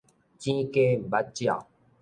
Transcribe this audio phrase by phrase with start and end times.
[0.03, 0.11] 茈雞毋
[1.09, 1.65] 捌鳥